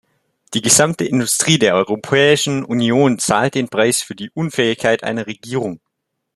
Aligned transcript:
Die 0.55 0.63
gesamte 0.63 1.05
Industrie 1.05 1.59
der 1.59 1.75
Europäischen 1.75 2.65
Union 2.65 3.19
zahlt 3.19 3.53
den 3.53 3.69
Preis 3.69 4.01
für 4.01 4.15
die 4.15 4.31
Unfähigkeit 4.31 5.03
einer 5.03 5.27
Regierung. 5.27 5.79